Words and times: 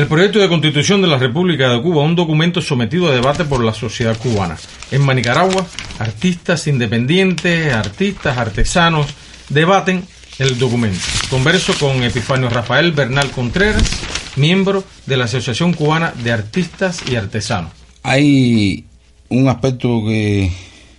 El 0.00 0.06
proyecto 0.06 0.38
de 0.38 0.48
constitución 0.48 1.02
de 1.02 1.08
la 1.08 1.18
República 1.18 1.68
de 1.68 1.82
Cuba, 1.82 2.02
un 2.02 2.16
documento 2.16 2.62
sometido 2.62 3.08
a 3.08 3.14
debate 3.14 3.44
por 3.44 3.62
la 3.62 3.74
sociedad 3.74 4.16
cubana. 4.16 4.56
En 4.90 5.02
Manicaragua, 5.02 5.66
artistas 5.98 6.66
independientes, 6.68 7.70
artistas, 7.74 8.38
artesanos, 8.38 9.08
debaten 9.50 10.02
el 10.38 10.58
documento. 10.58 11.00
Converso 11.28 11.74
con 11.78 12.02
Epifanio 12.02 12.48
Rafael 12.48 12.92
Bernal 12.92 13.30
Contreras, 13.30 14.00
miembro 14.36 14.84
de 15.04 15.18
la 15.18 15.26
Asociación 15.26 15.74
Cubana 15.74 16.14
de 16.24 16.32
Artistas 16.32 17.02
y 17.06 17.16
Artesanos. 17.16 17.72
Hay 18.02 18.86
un 19.28 19.48
aspecto 19.48 20.02
que, 20.06 20.50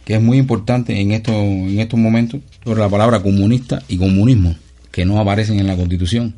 es 0.05 0.21
muy 0.21 0.37
importante 0.37 1.01
en, 1.01 1.11
en 1.11 1.79
estos 1.79 1.99
momentos 1.99 2.41
sobre 2.63 2.81
la 2.81 2.89
palabra 2.89 3.23
comunista 3.23 3.81
y 3.87 3.97
comunismo, 3.97 4.55
que 4.91 5.05
no 5.05 5.19
aparecen 5.19 5.59
en 5.59 5.65
la 5.65 5.75
Constitución. 5.75 6.35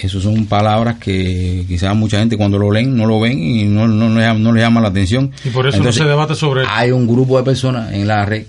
Esas 0.00 0.22
son 0.22 0.46
palabras 0.46 0.96
que 0.98 1.64
quizás 1.66 1.94
mucha 1.96 2.18
gente 2.18 2.36
cuando 2.36 2.58
lo 2.58 2.70
leen 2.70 2.96
no 2.96 3.06
lo 3.06 3.20
ven 3.20 3.38
y 3.38 3.64
no, 3.64 3.88
no, 3.88 4.08
no, 4.08 4.52
les 4.52 4.62
llama 4.62 4.80
la 4.80 4.88
atención. 4.88 5.32
Y 5.44 5.50
por 5.50 5.66
eso 5.66 5.82
no 5.82 5.92
se 5.92 6.04
debate 6.04 6.34
sobre 6.34 6.62
eso. 6.62 6.70
Hay 6.72 6.90
un 6.90 7.06
grupo 7.06 7.36
de 7.38 7.44
personas 7.44 7.92
en 7.92 8.06
la 8.06 8.24
red 8.24 8.46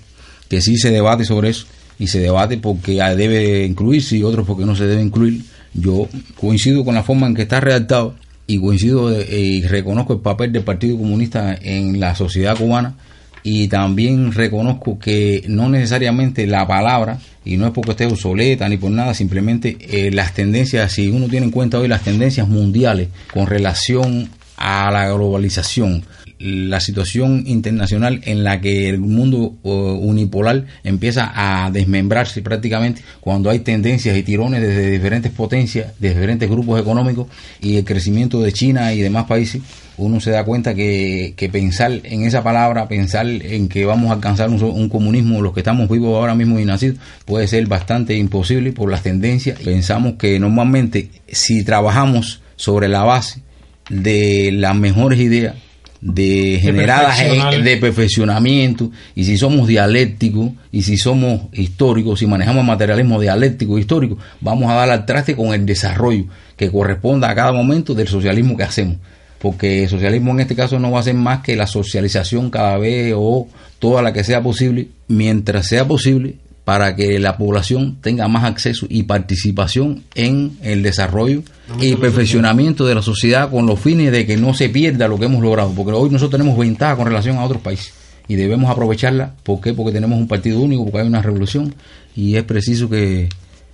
que 0.48 0.60
sí 0.60 0.76
se 0.76 0.90
debate 0.90 1.24
sobre 1.24 1.50
eso 1.50 1.66
y 1.98 2.06
se 2.06 2.20
debate 2.20 2.58
porque 2.58 3.02
debe 3.16 3.64
incluirse 3.64 4.16
y 4.16 4.22
otros 4.22 4.46
porque 4.46 4.64
no 4.64 4.74
se 4.74 4.86
debe 4.86 5.02
incluir. 5.02 5.42
Yo 5.74 6.08
coincido 6.40 6.84
con 6.84 6.94
la 6.94 7.02
forma 7.02 7.26
en 7.26 7.34
que 7.34 7.42
está 7.42 7.60
redactado 7.60 8.14
y 8.46 8.58
coincido 8.58 9.12
eh, 9.12 9.26
y 9.38 9.62
reconozco 9.62 10.14
el 10.14 10.20
papel 10.20 10.52
del 10.52 10.64
Partido 10.64 10.96
Comunista 10.96 11.56
en 11.60 12.00
la 12.00 12.14
sociedad 12.14 12.56
cubana 12.56 12.94
y 13.42 13.68
también 13.68 14.32
reconozco 14.32 14.98
que 14.98 15.44
no 15.46 15.68
necesariamente 15.68 16.46
la 16.46 16.66
palabra, 16.66 17.18
y 17.44 17.56
no 17.56 17.66
es 17.66 17.72
porque 17.72 17.92
esté 17.92 18.06
obsoleta 18.06 18.68
ni 18.68 18.76
por 18.76 18.90
nada, 18.90 19.14
simplemente 19.14 19.76
eh, 19.80 20.10
las 20.10 20.34
tendencias, 20.34 20.92
si 20.92 21.08
uno 21.08 21.28
tiene 21.28 21.46
en 21.46 21.52
cuenta 21.52 21.78
hoy 21.78 21.88
las 21.88 22.02
tendencias 22.02 22.48
mundiales 22.48 23.08
con 23.32 23.46
relación 23.46 24.28
a 24.56 24.90
la 24.90 25.10
globalización, 25.12 26.04
la 26.38 26.80
situación 26.80 27.44
internacional 27.46 28.20
en 28.24 28.44
la 28.44 28.60
que 28.60 28.88
el 28.88 28.98
mundo 28.98 29.56
unipolar 29.62 30.64
empieza 30.84 31.32
a 31.34 31.70
desmembrarse 31.70 32.40
prácticamente 32.40 33.02
cuando 33.20 33.50
hay 33.50 33.60
tendencias 33.60 34.16
y 34.16 34.22
tirones 34.22 34.62
desde 34.62 34.90
diferentes 34.90 35.32
potencias, 35.32 35.92
de 35.98 36.08
diferentes 36.10 36.48
grupos 36.48 36.80
económicos 36.80 37.26
y 37.60 37.76
el 37.76 37.84
crecimiento 37.84 38.40
de 38.40 38.52
China 38.52 38.92
y 38.94 39.00
demás 39.00 39.26
países, 39.26 39.60
uno 40.02 40.20
se 40.20 40.30
da 40.30 40.44
cuenta 40.44 40.74
que, 40.74 41.50
pensar 41.52 41.92
en 42.04 42.22
esa 42.22 42.42
palabra, 42.42 42.88
pensar 42.88 43.26
en 43.26 43.68
que 43.68 43.84
vamos 43.84 44.10
a 44.10 44.14
alcanzar 44.14 44.48
un, 44.48 44.62
un, 44.62 44.88
comunismo, 44.88 45.42
los 45.42 45.52
que 45.52 45.60
estamos 45.60 45.88
vivos 45.88 46.16
ahora 46.16 46.34
mismo 46.34 46.58
y 46.58 46.64
nacidos, 46.64 46.98
puede 47.24 47.46
ser 47.46 47.66
bastante 47.66 48.16
imposible 48.16 48.72
por 48.72 48.90
las 48.90 49.02
tendencias. 49.02 49.58
Pensamos 49.60 50.14
que 50.14 50.38
normalmente 50.38 51.10
si 51.28 51.64
trabajamos 51.64 52.42
sobre 52.56 52.88
la 52.88 53.02
base 53.04 53.40
de 53.88 54.50
las 54.52 54.76
mejores 54.76 55.20
ideas, 55.20 55.54
de 56.00 56.58
generadas 56.62 57.18
de 57.62 57.76
perfeccionamiento 57.76 58.90
y 59.14 59.24
si 59.24 59.36
somos 59.36 59.68
dialécticos 59.68 60.52
y 60.72 60.82
si 60.82 60.96
somos 60.96 61.42
históricos, 61.52 62.20
si 62.20 62.26
manejamos 62.26 62.64
materialismo 62.64 63.20
dialéctico 63.20 63.76
e 63.76 63.80
histórico, 63.80 64.16
vamos 64.40 64.70
a 64.70 64.74
dar 64.74 64.90
al 64.90 65.04
traste 65.04 65.36
con 65.36 65.52
el 65.52 65.66
desarrollo 65.66 66.24
que 66.56 66.70
corresponda 66.70 67.28
a 67.30 67.34
cada 67.34 67.52
momento 67.52 67.94
del 67.94 68.08
socialismo 68.08 68.56
que 68.56 68.62
hacemos. 68.62 68.96
Porque 69.40 69.84
el 69.84 69.88
socialismo 69.88 70.32
en 70.32 70.40
este 70.40 70.54
caso 70.54 70.78
no 70.78 70.90
va 70.90 71.00
a 71.00 71.04
ser 71.04 71.14
más 71.14 71.42
que 71.42 71.56
la 71.56 71.66
socialización 71.66 72.50
cada 72.50 72.76
vez 72.78 73.14
o 73.16 73.48
toda 73.78 74.02
la 74.02 74.12
que 74.12 74.22
sea 74.22 74.42
posible, 74.42 74.88
mientras 75.08 75.66
sea 75.66 75.88
posible, 75.88 76.36
para 76.64 76.94
que 76.94 77.18
la 77.18 77.36
población 77.36 77.98
tenga 78.00 78.28
más 78.28 78.44
acceso 78.44 78.86
y 78.88 79.02
participación 79.04 80.04
en 80.14 80.52
el 80.62 80.82
desarrollo 80.82 81.42
y 81.80 81.96
perfeccionamiento 81.96 82.86
de 82.86 82.94
la 82.94 83.02
sociedad 83.02 83.50
con 83.50 83.66
los 83.66 83.80
fines 83.80 84.12
de 84.12 84.26
que 84.26 84.36
no 84.36 84.54
se 84.54 84.68
pierda 84.68 85.08
lo 85.08 85.18
que 85.18 85.24
hemos 85.24 85.42
logrado, 85.42 85.72
porque 85.74 85.92
hoy 85.92 86.10
nosotros 86.10 86.38
tenemos 86.38 86.58
ventaja 86.58 86.94
con 86.96 87.06
relación 87.06 87.38
a 87.38 87.44
otros 87.44 87.62
países 87.62 87.92
y 88.28 88.36
debemos 88.36 88.70
aprovecharla, 88.70 89.34
¿por 89.42 89.60
qué? 89.60 89.74
Porque 89.74 89.90
tenemos 89.90 90.16
un 90.16 90.28
partido 90.28 90.60
único, 90.60 90.84
porque 90.84 91.00
hay 91.00 91.08
una 91.08 91.22
revolución 91.22 91.74
y 92.14 92.36
es 92.36 92.44
preciso 92.44 92.88
que, 92.88 93.28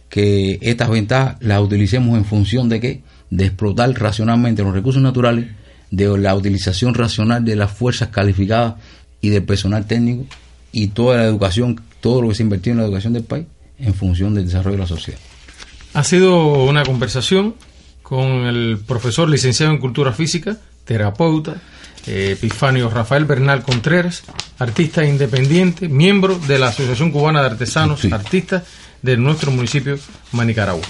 que 0.09 0.59
estas 0.63 0.89
ventajas 0.89 1.37
las 1.41 1.61
utilicemos 1.61 2.17
en 2.17 2.25
función 2.25 2.71
de 2.71 2.81
qué? 2.81 3.03
De 3.29 3.45
explotar 3.45 3.91
racionalmente 3.93 4.63
los 4.63 4.73
recursos 4.73 5.03
naturales, 5.03 5.49
de 5.91 6.19
la 6.19 6.35
utilización 6.35 6.95
racional 6.95 7.45
de 7.45 7.57
las 7.57 7.71
fuerzas 7.71 8.09
calificadas 8.09 8.75
y 9.21 9.31
del 9.31 9.45
personal 9.45 9.87
técnico 9.87 10.27
y 10.73 10.89
toda 10.89 11.19
la 11.19 11.25
educación 11.25 11.81
todo 12.01 12.23
lo 12.23 12.29
que 12.29 12.35
se 12.35 12.43
ha 12.43 12.45
invertido 12.45 12.73
en 12.73 12.79
la 12.79 12.85
educación 12.85 13.13
del 13.13 13.25
país 13.25 13.47
en 13.79 13.95
función 13.95 14.35
del 14.35 14.47
desarrollo 14.47 14.77
de 14.77 14.83
la 14.83 14.87
sociedad. 14.87 15.19
Ha 15.95 16.05
sido 16.05 16.65
una 16.65 16.85
conversación 16.85 17.55
con 18.03 18.47
el 18.47 18.79
profesor 18.87 19.29
licenciado 19.29 19.73
en 19.73 19.79
Cultura 19.79 20.13
Física, 20.13 20.57
terapeuta, 20.85 21.57
eh, 22.07 22.33
Epifanio 22.33 22.89
Rafael 22.89 23.25
Bernal 23.25 23.63
Contreras, 23.63 24.23
artista 24.59 25.05
independiente, 25.05 25.89
miembro 25.89 26.39
de 26.39 26.59
la 26.59 26.69
Asociación 26.69 27.11
Cubana 27.11 27.41
de 27.41 27.49
Artesanos, 27.49 28.05
Artistas 28.05 28.63
de 29.03 29.17
nuestro 29.17 29.51
municipio 29.51 29.99
Manicaragua. 30.33 30.85